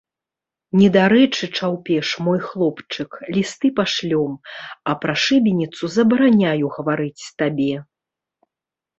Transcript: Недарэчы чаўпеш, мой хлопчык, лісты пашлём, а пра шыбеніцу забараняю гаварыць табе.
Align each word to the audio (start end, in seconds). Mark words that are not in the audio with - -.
Недарэчы 0.79 1.45
чаўпеш, 1.57 2.07
мой 2.27 2.39
хлопчык, 2.47 3.11
лісты 3.35 3.69
пашлём, 3.79 4.31
а 4.93 4.95
пра 5.03 5.13
шыбеніцу 5.25 5.83
забараняю 5.97 6.65
гаварыць 6.79 7.23
табе. 7.43 7.69